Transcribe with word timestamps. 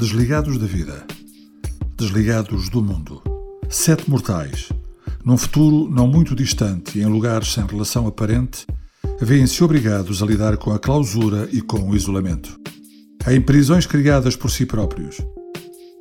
Desligados 0.00 0.56
da 0.56 0.64
vida. 0.64 1.04
Desligados 1.94 2.70
do 2.70 2.82
mundo. 2.82 3.22
Sete 3.68 4.08
mortais, 4.08 4.70
num 5.22 5.36
futuro 5.36 5.90
não 5.90 6.08
muito 6.08 6.34
distante 6.34 6.98
e 6.98 7.02
em 7.02 7.04
lugares 7.04 7.52
sem 7.52 7.66
relação 7.66 8.06
aparente, 8.06 8.66
veem-se 9.20 9.62
obrigados 9.62 10.22
a 10.22 10.26
lidar 10.26 10.56
com 10.56 10.72
a 10.72 10.78
clausura 10.78 11.46
e 11.52 11.60
com 11.60 11.86
o 11.86 11.94
isolamento. 11.94 12.58
Em 13.28 13.42
prisões 13.42 13.84
criadas 13.84 14.34
por 14.34 14.50
si 14.50 14.64
próprios, 14.64 15.18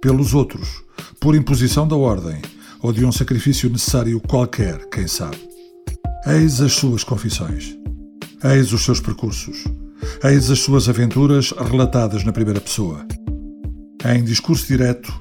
pelos 0.01 0.33
outros, 0.33 0.81
por 1.19 1.35
imposição 1.35 1.85
da 1.85 1.97
ordem 1.97 2.41
ou 2.81 2.93
de 2.93 3.03
um 3.03 3.11
sacrifício 3.11 3.69
necessário 3.69 4.21
qualquer, 4.21 4.87
quem 4.87 5.07
sabe. 5.07 5.45
Eis 6.25 6.61
as 6.61 6.71
suas 6.71 7.03
confissões. 7.03 7.77
Eis 8.45 8.71
os 8.71 8.81
seus 8.81 9.01
percursos. 9.01 9.65
Eis 10.23 10.49
as 10.49 10.59
suas 10.59 10.87
aventuras 10.87 11.51
relatadas 11.51 12.23
na 12.23 12.31
primeira 12.31 12.61
pessoa. 12.61 13.05
Em 14.05 14.23
discurso 14.23 14.65
direto 14.65 15.11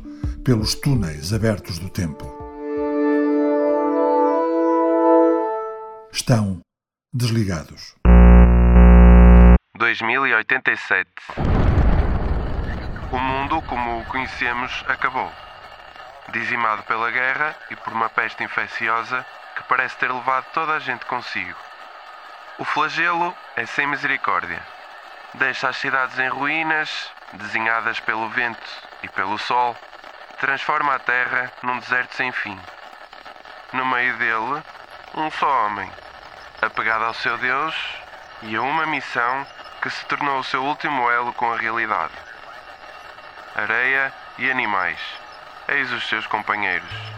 pelos 0.45 0.77
túneis 0.77 1.33
abertos 1.33 1.81
do 1.81 1.91
tempo. 1.91 2.25
Estão 6.13 6.61
desligados. 7.13 7.97
2087 9.77 11.11
O 13.11 13.19
mundo 13.19 13.61
como 13.63 13.99
o 13.99 14.05
conhecemos 14.05 14.85
acabou. 14.87 15.29
Dizimado 16.33 16.85
pela 16.85 17.11
guerra 17.11 17.57
e 17.73 17.77
por 17.77 17.93
uma 17.93 18.09
peste 18.09 18.45
infecciosa 18.45 19.27
que 19.57 19.65
parece 19.65 19.97
ter 19.99 20.13
levado 20.13 20.47
toda 20.55 20.75
a 20.75 20.79
gente 20.79 21.05
consigo. 21.07 21.59
O 22.61 22.65
flagelo 22.65 23.35
é 23.57 23.67
sem 23.67 23.89
misericórdia. 23.89 24.78
Deixa 25.35 25.69
as 25.69 25.77
cidades 25.77 26.19
em 26.19 26.29
ruínas, 26.29 27.11
desenhadas 27.35 28.01
pelo 28.01 28.29
vento 28.31 28.67
e 29.03 29.09
pelo 29.09 29.39
sol, 29.39 29.77
transforma 30.41 30.95
a 30.95 30.99
terra 30.99 31.53
num 31.63 31.79
deserto 31.79 32.15
sem 32.15 32.33
fim. 32.33 32.59
No 33.73 33.85
meio 33.85 34.17
dele, 34.17 34.63
um 35.15 35.31
só 35.31 35.67
homem, 35.67 35.91
apegado 36.63 37.05
ao 37.05 37.15
seu 37.15 37.37
Deus 37.39 37.75
e 38.43 38.57
a 38.57 38.63
uma 38.63 38.87
missão 38.87 39.47
que 39.83 39.91
se 39.91 40.05
tornou 40.07 40.39
o 40.39 40.45
seu 40.45 40.65
último 40.65 41.11
elo 41.11 41.33
com 41.35 41.53
a 41.53 41.57
realidade. 41.57 42.15
Areia 43.55 44.13
e 44.39 44.51
animais, 44.51 44.99
eis 45.69 45.93
os 45.93 46.09
seus 46.09 46.27
companheiros. 46.27 47.18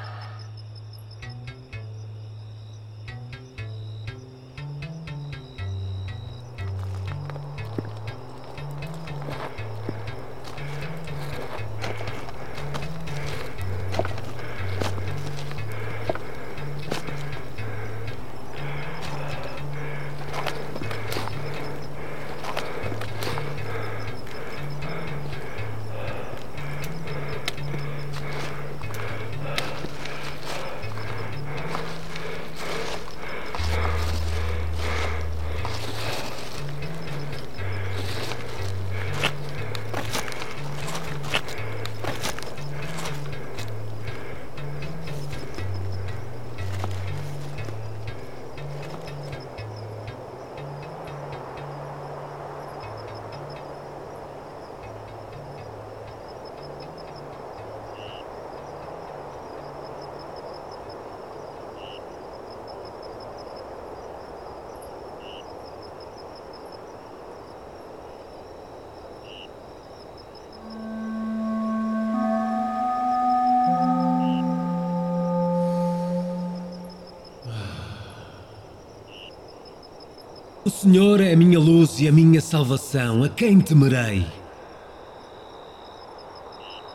O 80.63 80.69
Senhor 80.69 81.23
é 81.23 81.33
a 81.33 81.37
minha 81.37 81.59
luz 81.59 82.01
e 82.01 82.07
a 82.07 82.13
minha 82.13 82.39
salvação, 82.39 83.25
a 83.25 83.31
quem 83.31 83.63
temerei? 83.63 84.27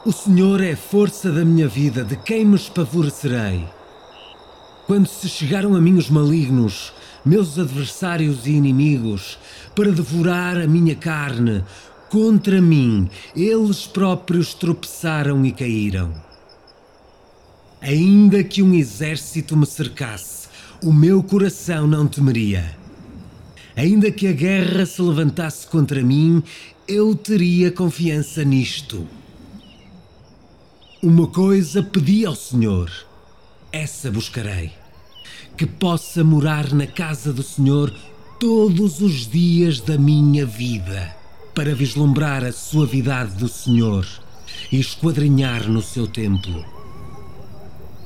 O 0.05 0.11
Senhor 0.11 0.61
é 0.61 0.73
a 0.73 0.77
força 0.77 1.31
da 1.31 1.43
minha 1.43 1.67
vida, 1.67 2.03
de 2.03 2.15
quem 2.15 2.45
me 2.45 2.55
espavorecerei? 2.57 3.67
Quando 4.85 5.07
se 5.07 5.27
chegaram 5.27 5.73
a 5.73 5.81
mim 5.81 5.97
os 5.97 6.11
malignos, 6.11 6.93
meus 7.25 7.57
adversários 7.57 8.45
e 8.45 8.51
inimigos, 8.51 9.39
para 9.73 9.91
devorar 9.91 10.57
a 10.57 10.67
minha 10.67 10.95
carne, 10.95 11.63
contra 12.07 12.61
mim, 12.61 13.09
eles 13.35 13.87
próprios 13.87 14.53
tropeçaram 14.53 15.43
e 15.43 15.51
caíram. 15.51 16.13
Ainda 17.81 18.43
que 18.43 18.61
um 18.61 18.75
exército 18.75 19.57
me 19.57 19.65
cercasse, 19.65 20.49
o 20.83 20.93
meu 20.93 21.23
coração 21.23 21.87
não 21.87 22.05
temeria. 22.05 22.84
Ainda 23.75 24.09
que 24.09 24.25
a 24.25 24.31
guerra 24.31 24.85
se 24.85 25.01
levantasse 25.01 25.67
contra 25.67 26.01
mim, 26.01 26.41
eu 26.87 27.13
teria 27.13 27.69
confiança 27.69 28.41
nisto. 28.41 29.05
Uma 31.03 31.27
coisa 31.27 31.83
pedi 31.83 32.25
ao 32.25 32.35
Senhor, 32.35 32.89
essa 33.73 34.09
buscarei: 34.09 34.71
que 35.57 35.65
possa 35.65 36.23
morar 36.23 36.73
na 36.73 36.87
casa 36.87 37.33
do 37.33 37.43
Senhor 37.43 37.93
todos 38.39 39.01
os 39.01 39.27
dias 39.27 39.81
da 39.81 39.97
minha 39.97 40.45
vida, 40.45 41.13
para 41.53 41.75
vislumbrar 41.75 42.45
a 42.45 42.53
suavidade 42.53 43.35
do 43.35 43.49
Senhor 43.49 44.07
e 44.71 44.79
esquadrinhar 44.79 45.67
no 45.67 45.81
seu 45.81 46.07
templo. 46.07 46.63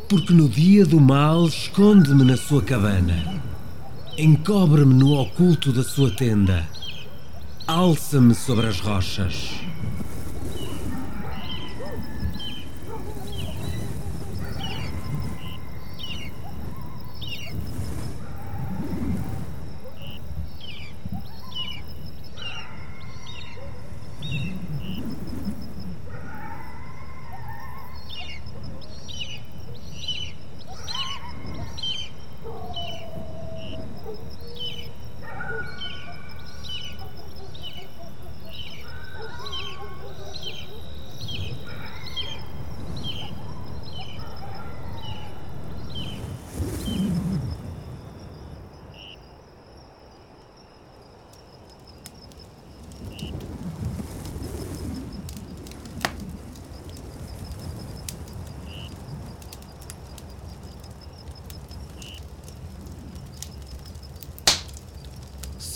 Porque 0.10 0.34
no 0.34 0.50
dia 0.50 0.84
do 0.84 1.00
mal 1.00 1.46
esconde-me 1.46 2.24
na 2.24 2.38
sua 2.38 2.64
cabana 2.64 3.59
Encobre-me 4.22 4.94
no 4.94 5.18
oculto 5.18 5.72
da 5.72 5.82
sua 5.82 6.12
tenda. 6.12 6.68
Alça-me 7.66 8.36
sobre 8.36 8.68
as 8.68 8.82
rochas. 8.82 9.62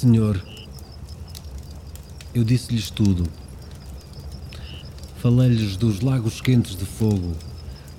Senhor, 0.03 0.37
eu 2.35 2.43
disse-lhes 2.43 2.89
tudo. 2.89 3.23
Falei-lhes 5.19 5.77
dos 5.77 6.01
lagos 6.01 6.41
quentes 6.41 6.75
de 6.75 6.83
fogo, 6.83 7.33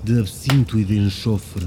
de 0.02 0.20
absinto 0.20 0.78
e 0.78 0.84
de 0.84 0.98
enxofre, 0.98 1.66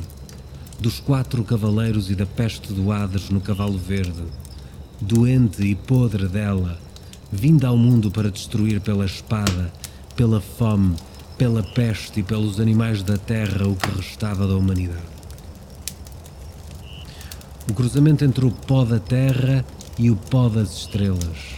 dos 0.80 1.00
quatro 1.00 1.44
cavaleiros 1.44 2.12
e 2.12 2.16
da 2.16 2.28
peste 2.28 2.72
do 2.72 2.92
Hades 2.92 3.31
no 3.31 3.42
cavalo 3.42 3.80
verde, 3.80 4.25
doente 5.01 5.63
e 5.63 5.74
podre 5.74 6.28
dela, 6.28 6.80
vinda 7.31 7.69
ao 7.69 7.75
mundo 7.75 8.12
para 8.12 8.30
destruir 8.30 8.80
pela 8.80 9.06
espada, 9.07 9.74
pela 10.16 10.40
fome, 10.40 10.95
pela 11.36 11.63
peste 11.63 12.19
e 12.19 12.24
pelos 12.24 12.60
animais 12.60 13.01
da 13.01 13.18
terra 13.18 13.68
o 13.68 13.75
que 13.75 13.90
restava 13.90 14.48
da 14.48 14.56
humanidade. 14.56 15.18
O 17.68 17.74
cruzamento 17.74 18.24
entre 18.24 18.45
o 18.45 18.51
pó 18.51 18.86
da 18.86 19.00
terra 19.00 19.66
e 19.99 20.11
o 20.11 20.15
pó 20.15 20.47
das 20.47 20.73
estrelas. 20.77 21.55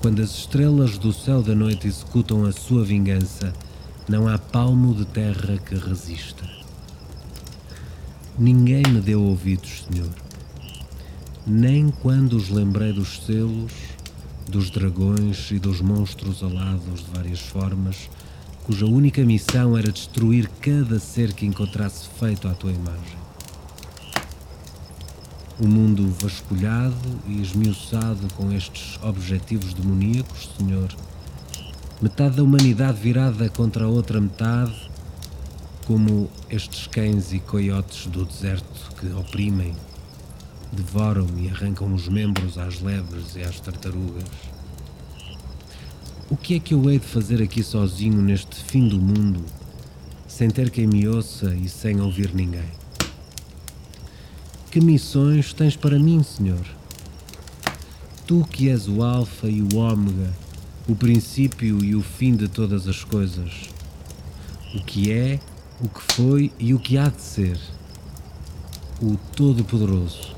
Quando 0.00 0.22
as 0.22 0.30
estrelas 0.30 0.96
do 0.96 1.12
céu 1.12 1.42
da 1.42 1.54
noite 1.54 1.88
executam 1.88 2.44
a 2.44 2.52
sua 2.52 2.84
vingança, 2.84 3.52
não 4.08 4.28
há 4.28 4.38
palmo 4.38 4.94
de 4.94 5.04
terra 5.04 5.58
que 5.58 5.74
resista. 5.74 6.48
Ninguém 8.38 8.84
me 8.88 9.00
deu 9.00 9.20
ouvidos, 9.20 9.84
Senhor, 9.90 10.14
nem 11.44 11.90
quando 11.90 12.34
os 12.34 12.48
lembrei 12.48 12.92
dos 12.92 13.24
selos, 13.26 13.72
dos 14.48 14.70
dragões 14.70 15.50
e 15.50 15.58
dos 15.58 15.80
monstros 15.80 16.44
alados 16.44 17.00
de 17.00 17.10
várias 17.12 17.40
formas, 17.40 18.08
cuja 18.64 18.86
única 18.86 19.24
missão 19.24 19.76
era 19.76 19.90
destruir 19.90 20.48
cada 20.60 21.00
ser 21.00 21.32
que 21.32 21.44
encontrasse 21.44 22.08
feito 22.20 22.46
à 22.46 22.54
tua 22.54 22.70
imagem. 22.70 23.27
O 25.60 25.66
mundo 25.66 26.14
vasculhado 26.20 26.94
e 27.26 27.42
esmiuçado 27.42 28.32
com 28.36 28.52
estes 28.52 28.96
objetivos 29.02 29.74
demoníacos, 29.74 30.50
Senhor, 30.56 30.94
metade 32.00 32.36
da 32.36 32.44
humanidade 32.44 33.00
virada 33.00 33.48
contra 33.48 33.84
a 33.84 33.88
outra 33.88 34.20
metade, 34.20 34.88
como 35.84 36.30
estes 36.48 36.86
cães 36.86 37.32
e 37.32 37.40
coiotes 37.40 38.06
do 38.06 38.24
deserto 38.24 38.94
que 39.00 39.08
oprimem, 39.12 39.74
devoram 40.70 41.26
e 41.36 41.48
arrancam 41.48 41.92
os 41.92 42.06
membros 42.06 42.56
às 42.56 42.80
lebres 42.80 43.34
e 43.34 43.42
às 43.42 43.58
tartarugas. 43.58 44.28
O 46.30 46.36
que 46.36 46.54
é 46.54 46.60
que 46.60 46.72
eu 46.72 46.88
hei 46.88 47.00
de 47.00 47.06
fazer 47.06 47.42
aqui 47.42 47.64
sozinho 47.64 48.22
neste 48.22 48.62
fim 48.62 48.86
do 48.86 49.00
mundo, 49.00 49.44
sem 50.28 50.48
ter 50.50 50.70
quem 50.70 50.86
me 50.86 51.08
ouça 51.08 51.52
e 51.52 51.68
sem 51.68 52.00
ouvir 52.00 52.32
ninguém? 52.32 52.78
Que 54.78 54.84
missões 54.84 55.52
tens 55.52 55.74
para 55.74 55.98
mim, 55.98 56.22
Senhor? 56.22 56.64
Tu 58.24 58.46
que 58.48 58.68
és 58.68 58.86
o 58.86 59.02
Alfa 59.02 59.48
e 59.48 59.60
o 59.60 59.74
Ômega, 59.74 60.32
o 60.86 60.94
princípio 60.94 61.84
e 61.84 61.96
o 61.96 62.00
fim 62.00 62.36
de 62.36 62.46
todas 62.46 62.86
as 62.86 63.02
coisas. 63.02 63.70
O 64.72 64.80
que 64.84 65.10
é, 65.10 65.40
o 65.80 65.88
que 65.88 66.14
foi 66.14 66.52
e 66.60 66.74
o 66.74 66.78
que 66.78 66.96
há 66.96 67.08
de 67.08 67.20
ser. 67.20 67.58
O 69.02 69.16
Todo-Poderoso. 69.34 70.37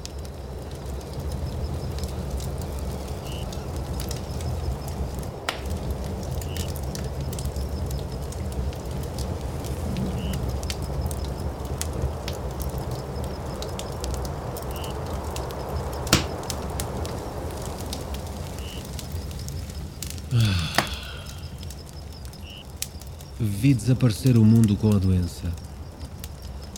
Vi 23.41 23.75
desaparecer 23.75 24.37
o 24.39 24.45
mundo 24.45 24.77
com 24.77 24.95
a 24.95 24.99
doença. 24.99 25.53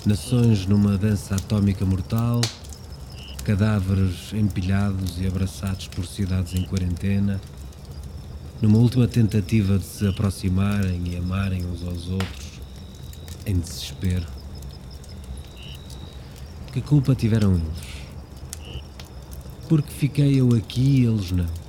Nações 0.06 0.64
numa 0.64 0.96
dança 0.96 1.34
atómica 1.34 1.84
mortal, 1.84 2.40
cadáveres 3.44 4.32
empilhados 4.32 5.20
e 5.20 5.26
abraçados 5.26 5.86
por 5.88 6.06
cidades 6.06 6.54
em 6.54 6.64
quarentena, 6.64 7.38
numa 8.62 8.78
última 8.78 9.06
tentativa 9.06 9.78
de 9.78 9.84
se 9.84 10.06
aproximarem 10.06 11.02
e 11.08 11.16
amarem 11.18 11.66
uns 11.66 11.82
aos 11.86 12.08
outros, 12.08 12.60
em 13.44 13.58
desespero. 13.58 14.26
Que 16.72 16.80
culpa 16.80 17.14
tiveram 17.14 17.52
eles? 17.52 18.72
Porque 19.68 19.92
fiquei 19.92 20.40
eu 20.40 20.54
aqui 20.54 21.02
e 21.02 21.04
eles 21.04 21.32
não? 21.32 21.61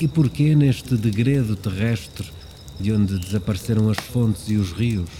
E 0.00 0.06
porquê 0.06 0.54
neste 0.54 0.96
degredo 0.96 1.56
terrestre 1.56 2.30
de 2.78 2.92
onde 2.92 3.18
desapareceram 3.18 3.90
as 3.90 3.98
fontes 3.98 4.48
e 4.48 4.56
os 4.56 4.70
rios. 4.70 5.10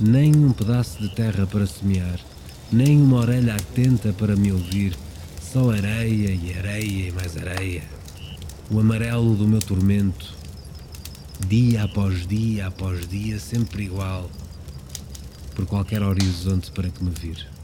Nem 0.00 0.34
um 0.34 0.52
pedaço 0.52 0.98
de 1.02 1.14
terra 1.14 1.46
para 1.46 1.66
semear, 1.66 2.18
nem 2.72 3.00
uma 3.00 3.18
orelha 3.18 3.54
atenta 3.54 4.12
para 4.14 4.34
me 4.34 4.50
ouvir, 4.50 4.96
só 5.42 5.70
areia 5.70 6.30
e 6.30 6.54
areia 6.56 7.08
e 7.08 7.12
mais 7.12 7.36
areia. 7.36 7.82
O 8.70 8.80
amarelo 8.80 9.34
do 9.34 9.46
meu 9.46 9.60
tormento, 9.60 10.34
dia 11.46 11.84
após 11.84 12.26
dia 12.26 12.68
após 12.68 13.06
dia, 13.06 13.38
sempre 13.38 13.84
igual, 13.84 14.30
por 15.54 15.66
qualquer 15.66 16.02
horizonte 16.02 16.70
para 16.70 16.88
que 16.88 17.04
me 17.04 17.10
vir. 17.10 17.57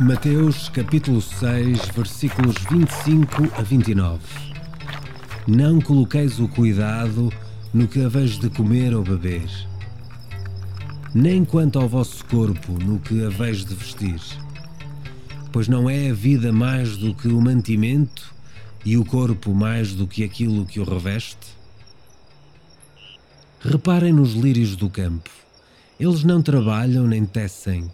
Mateus 0.00 0.68
capítulo 0.68 1.20
6, 1.20 1.88
versículos 1.88 2.54
25 2.70 3.48
a 3.56 3.62
29. 3.62 4.20
Não 5.44 5.80
coloqueis 5.80 6.38
o 6.38 6.46
cuidado 6.46 7.32
no 7.74 7.88
que 7.88 8.04
haveis 8.04 8.38
de 8.38 8.48
comer 8.48 8.94
ou 8.94 9.02
beber, 9.02 9.50
nem 11.12 11.44
quanto 11.44 11.80
ao 11.80 11.88
vosso 11.88 12.24
corpo 12.26 12.74
no 12.74 13.00
que 13.00 13.24
haveis 13.24 13.64
de 13.64 13.74
vestir. 13.74 14.20
Pois 15.50 15.66
não 15.66 15.90
é 15.90 16.10
a 16.10 16.14
vida 16.14 16.52
mais 16.52 16.96
do 16.96 17.12
que 17.12 17.26
o 17.26 17.40
mantimento 17.40 18.32
e 18.84 18.96
o 18.96 19.04
corpo 19.04 19.52
mais 19.52 19.94
do 19.94 20.06
que 20.06 20.22
aquilo 20.22 20.64
que 20.64 20.78
o 20.78 20.84
reveste? 20.84 21.58
Reparem 23.58 24.12
nos 24.12 24.34
lírios 24.34 24.76
do 24.76 24.88
campo. 24.88 25.30
Eles 25.98 26.22
não 26.22 26.40
trabalham 26.40 27.04
nem 27.04 27.26
tecem 27.26 27.90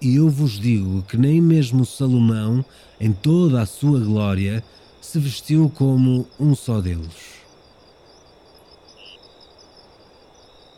e 0.00 0.16
eu 0.16 0.28
vos 0.28 0.52
digo 0.52 1.02
que 1.02 1.16
nem 1.16 1.40
mesmo 1.40 1.86
Salomão, 1.86 2.64
em 3.00 3.12
toda 3.12 3.62
a 3.62 3.66
sua 3.66 3.98
glória, 4.00 4.62
se 5.00 5.18
vestiu 5.18 5.70
como 5.74 6.26
um 6.38 6.54
só 6.54 6.80
deles. 6.80 7.36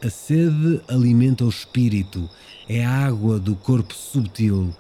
A 0.05 0.09
sede 0.09 0.81
alimenta 0.87 1.45
o 1.45 1.49
espírito, 1.49 2.29
é 2.69 2.85
a 2.85 3.07
água 3.07 3.41
do 3.41 3.57
corpo 3.57 3.93
subtil. 3.95 4.73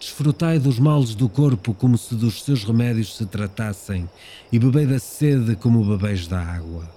Desfrutai 0.00 0.58
dos 0.58 0.78
males 0.78 1.14
do 1.14 1.28
corpo 1.28 1.72
como 1.72 1.96
se 1.96 2.14
dos 2.14 2.42
seus 2.42 2.64
remédios 2.64 3.16
se 3.16 3.24
tratassem, 3.24 4.10
e 4.50 4.58
bebei 4.58 4.86
da 4.86 4.98
sede 4.98 5.54
como 5.54 5.84
bebeis 5.84 6.26
da 6.26 6.40
água. 6.40 6.90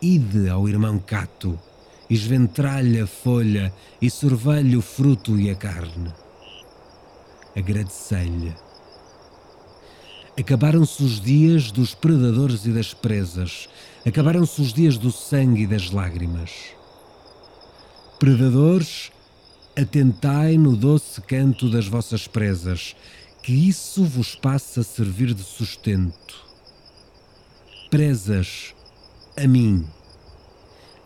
Ide 0.00 0.48
ao 0.48 0.68
irmão 0.68 0.98
Cato 0.98 1.58
esventralhe 2.10 3.00
a 3.00 3.06
folha 3.06 3.72
e 4.02 4.10
sorvelhe 4.10 4.76
o 4.76 4.82
fruto 4.82 5.38
e 5.38 5.48
a 5.48 5.54
carne. 5.54 6.12
Agradecei-lhe. 7.56 8.52
Acabaram-se 10.38 11.02
os 11.04 11.20
dias 11.20 11.70
dos 11.70 11.94
predadores 11.94 12.64
e 12.66 12.72
das 12.72 12.92
presas, 12.92 13.68
acabaram-se 14.04 14.60
os 14.60 14.72
dias 14.72 14.98
do 14.98 15.12
sangue 15.12 15.62
e 15.62 15.66
das 15.66 15.90
lágrimas. 15.90 16.50
Predadores, 18.18 19.12
atentai 19.78 20.58
no 20.58 20.76
doce 20.76 21.20
canto 21.20 21.70
das 21.70 21.86
vossas 21.86 22.26
presas, 22.26 22.96
que 23.42 23.52
isso 23.52 24.04
vos 24.04 24.34
passa 24.34 24.80
a 24.80 24.84
servir 24.84 25.32
de 25.32 25.42
sustento. 25.42 26.34
Presas, 27.90 28.74
a 29.36 29.46
mim 29.46 29.86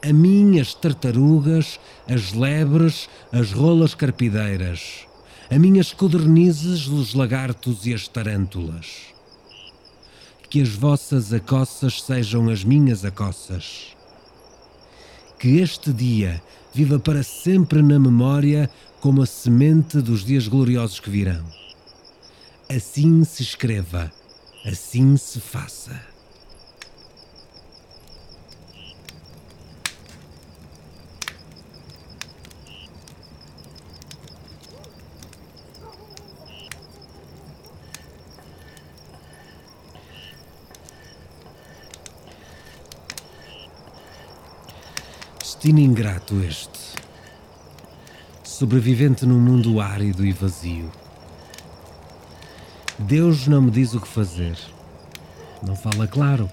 a 0.05 0.13
mim 0.13 0.61
as 0.61 0.75
tartarugas, 0.75 1.81
as 2.07 2.35
lebres, 2.35 3.09
as 3.33 3.53
rolas 3.53 3.95
carpideiras, 3.95 5.07
a 5.51 5.59
mim 5.59 5.79
as 5.79 5.95
codornizes, 5.95 6.87
os 6.87 7.15
lagartos 7.15 7.87
e 7.87 7.95
as 7.95 8.07
tarântulas. 8.07 9.15
Que 10.51 10.61
as 10.61 10.69
vossas 10.69 11.33
acossas 11.33 12.03
sejam 12.03 12.51
as 12.51 12.63
minhas 12.63 13.03
acossas. 13.03 13.97
Que 15.39 15.59
este 15.59 15.91
dia 15.91 16.43
viva 16.75 16.99
para 16.99 17.23
sempre 17.23 17.81
na 17.81 17.99
memória 17.99 18.71
como 19.01 19.23
a 19.23 19.27
semente 19.27 20.03
dos 20.03 20.23
dias 20.23 20.47
gloriosos 20.47 21.01
que 21.01 21.09
virão. 21.09 21.45
Assim 22.69 23.25
se 23.25 23.43
escreva, 23.43 24.13
assim 24.67 25.17
se 25.17 25.41
faça. 25.41 26.14
Destino 45.65 45.81
ingrato 45.81 46.43
este. 46.43 46.79
Sobrevivente 48.43 49.25
num 49.25 49.41
mundo 49.41 49.81
árido 49.81 50.23
e 50.23 50.31
vazio. 50.31 50.93
Deus 52.99 53.47
não 53.47 53.63
me 53.63 53.71
diz 53.71 53.95
o 53.95 54.01
que 54.01 54.07
fazer. 54.07 54.59
Não 55.67 55.75
fala 55.75 56.07
claro. 56.07 56.51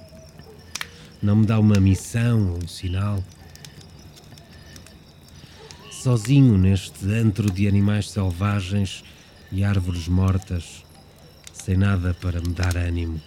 Não 1.22 1.36
me 1.36 1.46
dá 1.46 1.60
uma 1.60 1.78
missão 1.78 2.52
ou 2.52 2.64
um 2.64 2.68
sinal. 2.70 3.22
Sozinho 5.92 6.58
neste 6.58 7.06
antro 7.12 7.52
de 7.52 7.68
animais 7.68 8.10
selvagens 8.10 9.04
e 9.52 9.66
árvores 9.66 10.08
mortas, 10.08 10.86
sem 11.52 11.76
nada 11.76 12.14
para 12.14 12.40
me 12.40 12.54
dar 12.54 12.78
ânimo. 12.78 13.20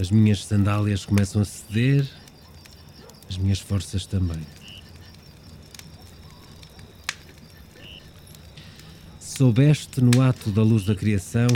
As 0.00 0.10
minhas 0.10 0.44
sandálias 0.44 1.06
começam 1.06 1.42
a 1.42 1.44
ceder, 1.44 2.08
minhas 3.38 3.60
forças 3.60 4.06
também. 4.06 4.40
Soubeste 9.20 10.00
no 10.00 10.20
ato 10.20 10.50
da 10.50 10.62
luz 10.62 10.84
da 10.84 10.94
criação 10.94 11.46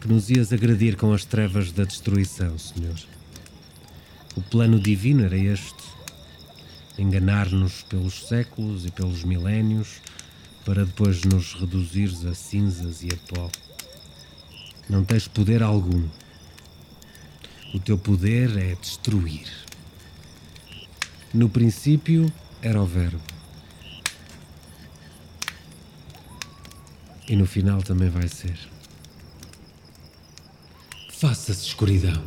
que 0.00 0.06
nos 0.06 0.28
ias 0.28 0.52
agredir 0.52 0.96
com 0.96 1.12
as 1.14 1.24
trevas 1.24 1.72
da 1.72 1.84
destruição, 1.84 2.58
Senhor. 2.58 2.98
O 4.36 4.42
plano 4.42 4.78
divino 4.78 5.24
era 5.24 5.38
este: 5.38 5.82
enganar-nos 6.98 7.82
pelos 7.84 8.28
séculos 8.28 8.84
e 8.84 8.90
pelos 8.90 9.24
milénios, 9.24 10.02
para 10.64 10.84
depois 10.84 11.22
nos 11.22 11.54
reduzires 11.54 12.26
a 12.26 12.34
cinzas 12.34 13.02
e 13.02 13.08
a 13.08 13.16
pó. 13.34 13.50
Não 14.90 15.02
tens 15.02 15.26
poder 15.26 15.62
algum. 15.62 16.06
O 17.72 17.80
teu 17.80 17.96
poder 17.96 18.56
é 18.58 18.74
destruir. 18.74 19.48
No 21.34 21.48
princípio 21.48 22.32
era 22.62 22.80
o 22.80 22.86
Verbo. 22.86 23.20
E 27.28 27.34
no 27.34 27.44
final 27.44 27.82
também 27.82 28.08
vai 28.08 28.28
ser. 28.28 28.56
Faça-se 31.10 31.66
escuridão. 31.66 32.22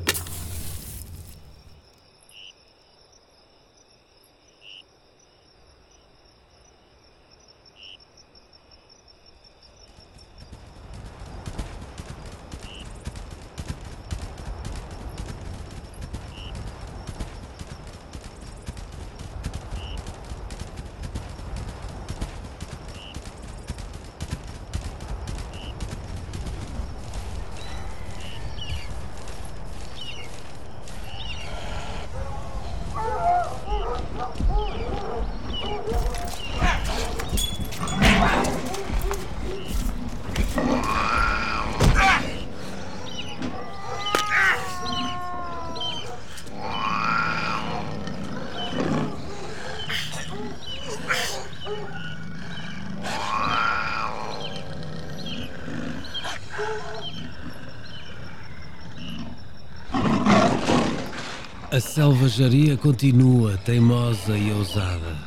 Selvageria 61.97 62.77
continua 62.77 63.57
teimosa 63.57 64.37
e 64.37 64.51
ousada. 64.51 65.17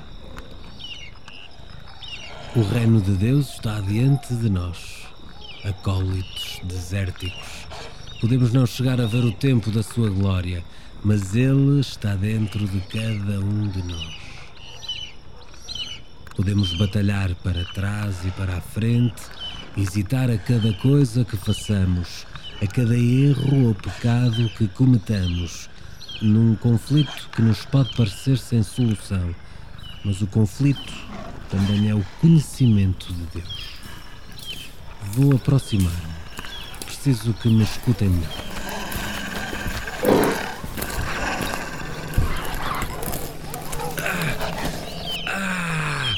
O 2.55 2.63
reino 2.63 3.01
de 3.01 3.11
Deus 3.11 3.55
está 3.55 3.81
diante 3.81 4.33
de 4.35 4.49
nós, 4.49 5.05
acólitos 5.65 6.61
desérticos. 6.63 7.67
Podemos 8.21 8.53
não 8.53 8.65
chegar 8.67 9.01
a 9.01 9.07
ver 9.07 9.25
o 9.25 9.33
tempo 9.33 9.69
da 9.73 9.83
sua 9.83 10.11
glória, 10.11 10.63
mas 11.03 11.35
Ele 11.35 11.81
está 11.81 12.15
dentro 12.15 12.65
de 12.69 12.79
cada 12.83 13.41
um 13.41 13.67
de 13.67 13.83
nós. 13.83 14.15
Podemos 16.37 16.73
batalhar 16.79 17.35
para 17.43 17.65
trás 17.65 18.25
e 18.25 18.31
para 18.31 18.59
a 18.59 18.61
frente, 18.61 19.23
hesitar 19.77 20.31
a 20.31 20.39
cada 20.39 20.73
coisa 20.75 21.25
que 21.25 21.37
façamos, 21.37 22.25
a 22.63 22.67
cada 22.69 22.97
erro 22.97 23.67
ou 23.67 23.75
pecado 23.75 24.49
que 24.51 24.69
cometamos 24.69 25.69
num 26.21 26.55
conflito 26.55 27.29
que 27.33 27.43
nos 27.43 27.65
pode 27.65 27.95
parecer 27.97 28.39
sem 28.39 28.63
solução, 28.63 29.35
mas 30.05 30.21
o 30.21 30.27
conflito 30.27 30.93
também 31.49 31.89
é 31.89 31.95
o 31.95 32.05
conhecimento 32.21 33.13
de 33.13 33.23
Deus. 33.39 33.71
Vou 35.13 35.35
aproximar-me. 35.35 36.21
Preciso 36.85 37.33
que 37.35 37.49
me 37.49 37.65
escutem 37.65 38.09
melhor. 38.09 38.31
Ah, 43.99 45.27
ah, 45.27 46.15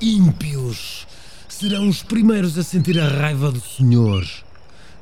ímpios 0.00 1.06
serão 1.48 1.88
os 1.88 2.02
primeiros 2.02 2.56
a 2.56 2.62
sentir 2.62 2.98
a 2.98 3.08
raiva 3.08 3.50
do 3.50 3.60
Senhor. 3.60 4.24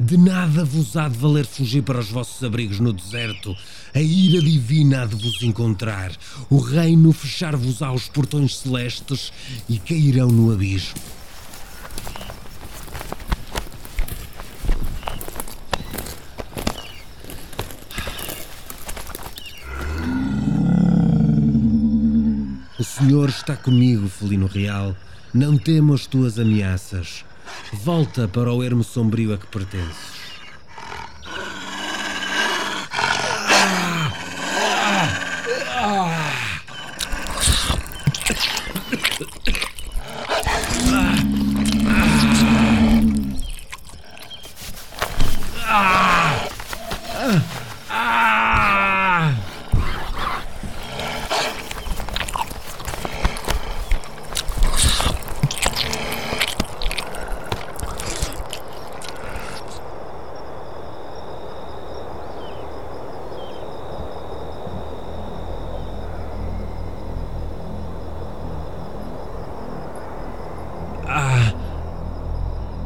De 0.02 0.16
nada 0.16 0.64
vos 0.64 0.97
há 0.97 1.09
de 1.09 1.19
valer 1.19 1.45
fugir 1.45 1.83
para 1.83 1.99
os 1.99 2.11
vossos 2.11 2.42
abrigos 2.42 2.80
no 2.80 2.90
deserto. 2.90 3.54
A 3.95 4.00
ira 4.00 4.40
divina 4.40 5.02
há 5.02 5.04
de 5.04 5.14
vos 5.14 5.42
encontrar. 5.42 6.11
O 6.49 6.59
reino 6.59 7.12
fechar-vos 7.12 7.83
aos 7.83 8.09
portões 8.09 8.57
celestes 8.57 9.30
e 9.69 9.78
cairão 9.78 10.28
no 10.28 10.50
abismo. 10.54 10.95
O 22.78 22.85
Senhor 22.85 23.28
está 23.28 23.54
comigo, 23.54 24.09
felino 24.09 24.47
real. 24.47 24.97
Não 25.35 25.59
temo 25.59 25.92
as 25.92 26.07
tuas 26.07 26.38
ameaças. 26.38 27.23
Volta 27.85 28.29
para 28.29 28.52
o 28.52 28.62
ermo 28.62 28.83
sombrio 28.83 29.33
a 29.35 29.38
que 29.38 29.47
pertences. 29.47 30.21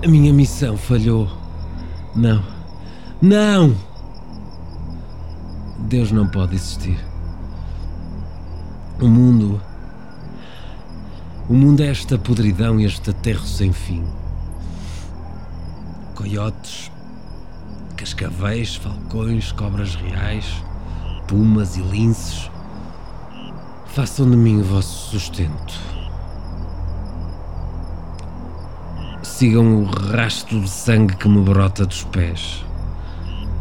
A 0.05 0.27
missão 0.65 0.77
falhou. 0.79 1.29
Não. 2.17 2.43
Não! 3.21 3.77
Deus 5.81 6.11
não 6.11 6.27
pode 6.27 6.55
existir. 6.55 6.99
O 9.01 9.07
mundo. 9.07 9.61
O 11.49 11.53
mundo 11.53 11.83
é 11.83 11.89
esta 11.89 12.17
podridão 12.17 12.81
e 12.81 12.87
este 12.87 13.11
aterro 13.11 13.47
sem 13.47 13.73
fim. 13.73 14.03
Coiotes, 16.15 16.91
cascavéis, 17.97 18.77
falcões, 18.77 19.53
cobras 19.53 19.95
reais, 19.97 20.47
pumas 21.29 21.77
e 21.77 21.83
linces. 21.83 22.51
Façam 23.89 24.31
de 24.31 24.37
mim 24.37 24.61
o 24.61 24.65
vosso 24.65 25.11
sustento. 25.11 25.94
Sigam 29.45 29.83
o 29.83 29.85
rastro 29.85 30.59
de 30.59 30.71
sangue 30.71 31.17
que 31.17 31.29
me 31.29 31.43
brota 31.43 31.85
dos 31.85 32.03
pés. 32.05 32.65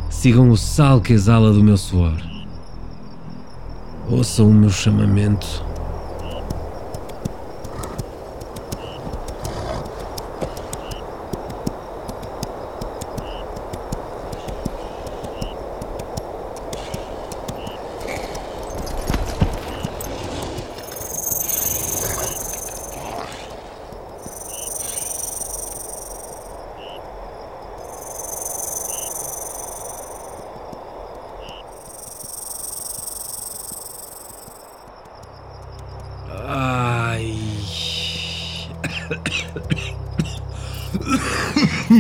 Sigam 0.10 0.50
o 0.50 0.56
sal 0.56 1.02
que 1.02 1.12
exala 1.12 1.52
do 1.52 1.62
meu 1.62 1.76
suor. 1.76 2.16
Ouçam 4.10 4.48
o 4.48 4.54
meu 4.54 4.70
chamamento 4.70 5.62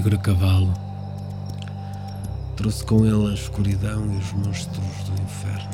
negro 0.00 0.16
a 0.16 0.18
cavalo 0.18 0.72
trouxe 2.56 2.82
com 2.84 3.04
ele 3.04 3.30
a 3.30 3.34
escuridão 3.34 4.06
e 4.14 4.16
os 4.16 4.32
monstros 4.32 4.78
do 5.04 5.22
inferno. 5.22 5.70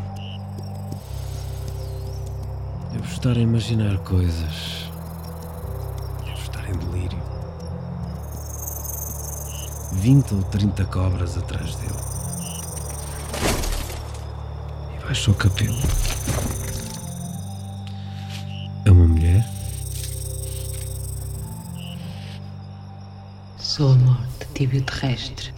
Devo 2.93 3.05
estar 3.05 3.37
a 3.37 3.41
imaginar 3.41 3.97
coisas. 3.99 4.91
Devo 6.25 6.39
estar 6.43 6.69
em 6.69 6.77
delírio. 6.77 7.23
Vinte 9.93 10.35
ou 10.35 10.43
trinta 10.43 10.85
cobras 10.87 11.39
atrás 11.39 11.77
dele. 11.77 11.95
E 14.97 15.05
baixou 15.05 15.35
o 15.35 15.37
cabelo. 15.37 15.79
Sou 23.77 23.93
a 23.93 23.95
morte 23.95 24.47
tíbio 24.55 24.81
terrestre. 24.81 25.53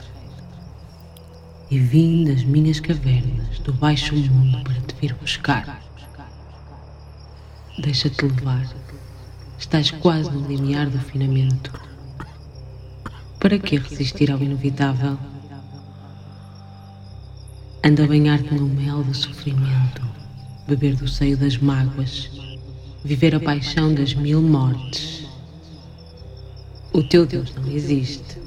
E 1.70 1.78
vim 1.78 2.24
das 2.24 2.42
minhas 2.42 2.80
cavernas 2.80 3.60
do 3.60 3.72
baixo 3.72 4.12
mundo 4.16 4.60
para 4.64 4.80
te 4.80 4.94
vir 5.00 5.14
buscar. 5.14 5.80
Deixa-te 7.78 8.26
levar. 8.26 8.68
Estás 9.56 9.92
quase 9.92 10.32
no 10.32 10.48
limiar 10.48 10.90
do 10.90 10.98
finamento. 10.98 11.70
Para 13.38 13.56
que 13.56 13.78
resistir 13.78 14.32
ao 14.32 14.42
inevitável? 14.42 15.16
Anda 17.84 18.02
a 18.02 18.08
banhar-te 18.08 18.52
no 18.52 18.66
mel 18.66 19.04
do 19.04 19.14
sofrimento, 19.14 20.02
beber 20.66 20.96
do 20.96 21.06
seio 21.06 21.36
das 21.36 21.56
mágoas, 21.56 22.28
viver 23.04 23.36
a 23.36 23.38
paixão 23.38 23.94
das 23.94 24.12
mil 24.12 24.42
mortes. 24.42 25.27
O 26.98 27.02
teu 27.04 27.24
Deus 27.24 27.54
não 27.54 27.70
existe. 27.70 28.42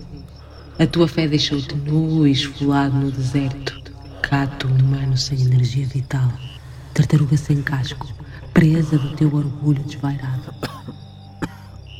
A 0.77 0.85
tua 0.85 1.07
fé 1.07 1.25
deixou-te 1.25 1.73
nu 1.73 2.27
e 2.27 2.31
esfolado 2.33 2.93
no 2.97 3.09
deserto. 3.09 3.81
Cato 4.21 4.67
humano 4.67 5.15
sem 5.15 5.39
energia 5.41 5.87
vital. 5.87 6.29
Tartaruga 6.93 7.37
sem 7.37 7.61
casco. 7.61 8.05
Presa 8.53 8.97
do 8.97 9.15
teu 9.15 9.33
orgulho 9.33 9.81
desvairado. 9.83 10.53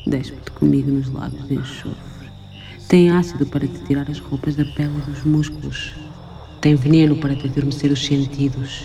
Despe-te 0.06 0.50
comigo 0.50 0.90
nos 0.90 1.10
lábios 1.10 1.48
de 1.48 1.54
enxofre. 1.54 2.28
Tem 2.86 3.08
ácido 3.08 3.46
para 3.46 3.66
te 3.66 3.78
tirar 3.86 4.10
as 4.10 4.18
roupas 4.18 4.54
da 4.54 4.66
pele 4.66 4.98
e 4.98 5.10
dos 5.10 5.24
músculos. 5.24 5.94
Tem 6.60 6.74
veneno 6.74 7.16
para 7.16 7.34
te 7.34 7.46
adormecer 7.46 7.90
os 7.90 8.04
sentidos. 8.04 8.84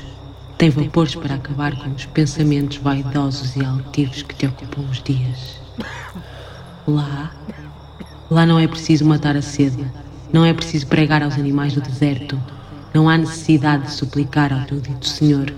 Tem 0.58 0.70
vapores 0.70 1.16
para 1.16 1.36
acabar 1.36 1.76
com 1.76 1.90
os 1.90 2.06
pensamentos 2.06 2.78
vaidosos 2.78 3.58
e 3.58 3.66
altivos 3.66 4.22
que 4.22 4.36
te 4.36 4.48
ocupam 4.48 4.84
os 4.90 5.04
dias. 5.04 5.58
Lá, 6.88 7.36
lá 8.32 8.46
não 8.46 8.58
é 8.58 8.66
preciso 8.66 9.04
matar 9.04 9.36
a 9.36 9.42
sede, 9.42 9.86
não 10.32 10.46
é 10.46 10.54
preciso 10.54 10.88
pregar 10.88 11.22
aos 11.22 11.34
animais 11.34 11.74
do 11.74 11.82
deserto, 11.82 12.42
não 12.94 13.10
há 13.10 13.18
necessidade 13.18 13.88
de 13.88 13.92
suplicar 13.92 14.54
ao 14.54 14.66
teu 14.66 14.80
dito 14.80 15.06
Senhor. 15.06 15.54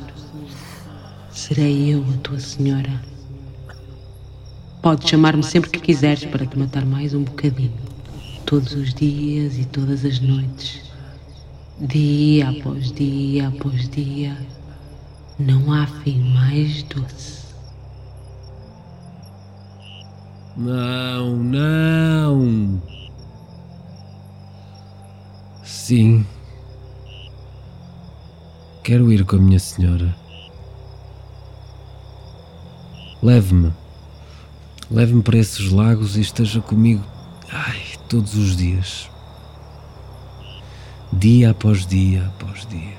Serei 1.30 1.94
eu 1.94 2.04
a 2.04 2.18
tua 2.24 2.40
Senhora. 2.40 2.90
Podes 4.82 5.08
chamar-me 5.08 5.44
sempre 5.44 5.70
que 5.70 5.80
quiseres 5.80 6.26
para 6.26 6.48
te 6.48 6.58
matar 6.58 6.84
mais 6.84 7.14
um 7.14 7.24
bocadinho, 7.24 7.78
todos 8.44 8.74
os 8.74 8.92
dias 8.92 9.56
e 9.60 9.66
todas 9.66 10.04
as 10.04 10.20
noites, 10.20 10.82
dia 11.80 12.50
após 12.50 12.92
dia 12.92 13.50
após 13.50 13.88
dia. 13.88 14.36
Não 15.38 15.72
há 15.72 15.86
fim 15.86 16.34
mais 16.34 16.82
doce. 16.84 17.39
Não, 20.58 21.36
não. 21.38 22.82
Sim. 25.64 26.26
Quero 28.84 29.12
ir 29.12 29.26
com 29.26 29.36
a 29.36 29.40
minha 29.40 29.60
senhora. 29.60 30.16
Leve-me. 33.22 33.74
Leve-me 34.90 35.22
para 35.22 35.38
esses 35.38 35.70
lagos 35.72 36.18
e 36.18 36.22
esteja 36.22 36.62
comigo, 36.62 37.04
ai, 37.52 37.82
todos 38.08 38.34
os 38.36 38.56
dias. 38.56 39.10
Dia 41.14 41.52
após 41.52 41.86
dia 41.86 42.26
após 42.28 42.66
dia. 42.66 42.98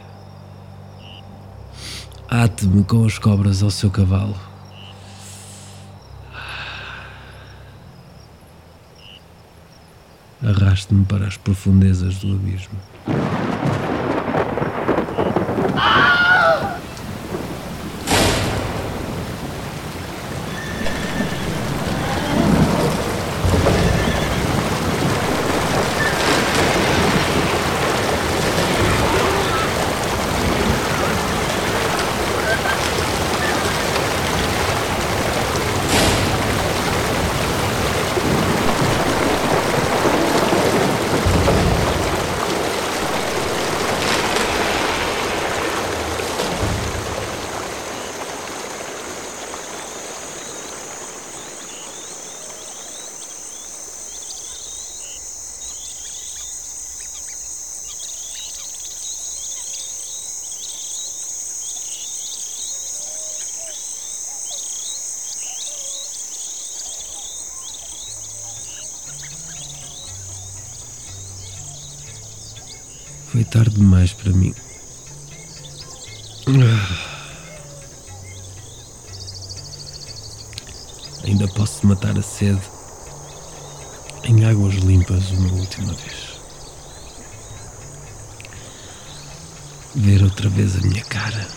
Ate-me 2.28 2.84
com 2.84 3.04
as 3.04 3.18
cobras 3.18 3.62
ao 3.62 3.70
seu 3.70 3.90
cavalo. 3.90 4.49
Arraste-me 10.70 11.04
para 11.04 11.26
as 11.26 11.36
profundezas 11.36 12.18
do 12.18 12.32
abismo. 12.32 12.78
Foi 73.40 73.44
tarde 73.46 73.70
demais 73.70 74.12
para 74.12 74.32
mim. 74.32 74.54
Ainda 81.24 81.48
posso 81.48 81.86
matar 81.86 82.18
a 82.18 82.22
sede 82.22 82.60
em 84.24 84.44
águas 84.44 84.74
limpas 84.74 85.30
uma 85.30 85.54
última 85.54 85.94
vez. 85.94 86.38
Ver 89.94 90.22
outra 90.22 90.50
vez 90.50 90.76
a 90.76 90.80
minha 90.80 91.04
cara. 91.04 91.48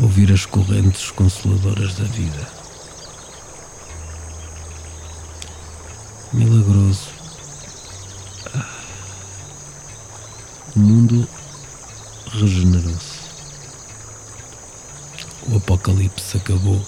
Ouvir 0.00 0.32
as 0.32 0.46
correntes 0.46 1.12
consoladoras 1.12 1.94
da 1.94 2.04
vida. 2.06 2.48
Milagroso. 6.32 6.81
O 10.74 10.78
mundo 10.78 11.28
regenerou-se. 12.30 13.20
O 15.46 15.56
apocalipse 15.56 16.38
acabou. 16.38 16.80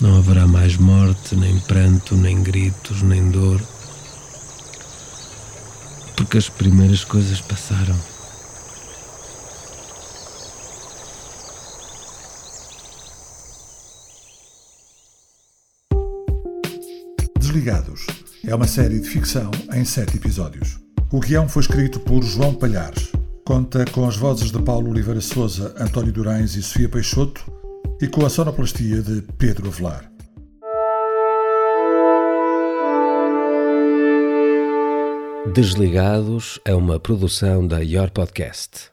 Não 0.00 0.18
haverá 0.18 0.48
mais 0.48 0.76
morte, 0.76 1.36
nem 1.36 1.60
pranto, 1.60 2.16
nem 2.16 2.42
gritos, 2.42 3.02
nem 3.02 3.30
dor, 3.30 3.62
porque 6.16 6.38
as 6.38 6.48
primeiras 6.48 7.04
coisas 7.04 7.40
passaram. 7.40 7.96
Desligados 17.38 18.19
é 18.46 18.54
uma 18.54 18.66
série 18.66 18.98
de 18.98 19.08
ficção 19.08 19.50
em 19.72 19.84
sete 19.84 20.16
episódios. 20.16 20.78
O 21.12 21.20
guião 21.20 21.48
foi 21.48 21.62
escrito 21.62 22.00
por 22.00 22.22
João 22.22 22.54
Palhares. 22.54 23.12
Conta 23.44 23.84
com 23.86 24.06
as 24.06 24.16
vozes 24.16 24.50
de 24.50 24.62
Paulo 24.62 24.90
Oliveira 24.90 25.20
Souza, 25.20 25.74
António 25.78 26.12
Durães 26.12 26.54
e 26.54 26.62
Sofia 26.62 26.88
Peixoto 26.88 27.44
e 28.00 28.06
com 28.06 28.24
a 28.24 28.30
sonoplastia 28.30 29.02
de 29.02 29.22
Pedro 29.36 29.68
Avelar. 29.68 30.10
Desligados 35.54 36.60
é 36.64 36.74
uma 36.74 37.00
produção 37.00 37.66
da 37.66 37.80
Your 37.80 38.10
Podcast. 38.10 38.90